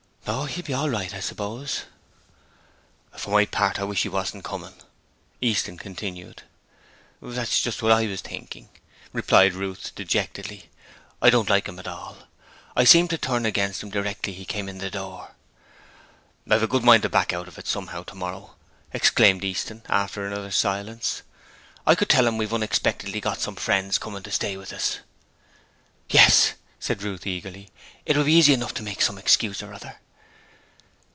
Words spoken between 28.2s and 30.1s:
be easy enough to make some excuse or other.'